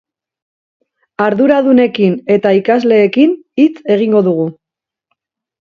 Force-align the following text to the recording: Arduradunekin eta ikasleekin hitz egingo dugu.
Arduradunekin 1.25 2.15
eta 2.37 2.55
ikasleekin 2.61 3.39
hitz 3.65 3.79
egingo 3.99 4.25
dugu. 4.31 4.53